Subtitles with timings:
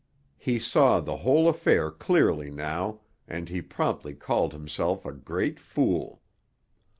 [0.39, 6.23] He saw the whole affair clearly now, and he promptly called himself a great fool.